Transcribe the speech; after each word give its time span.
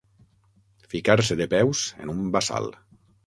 Ficar-se 0.93 1.37
de 1.43 1.47
peus 1.53 1.83
en 2.05 2.13
un 2.17 2.23
bassal. 2.37 2.73